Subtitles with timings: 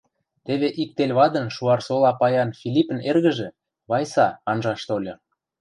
[0.45, 3.49] Теве ик тел вадын Шуарсола паян Филиппӹн эргӹжӹ,
[3.89, 5.13] Вайса, анжаш тольы.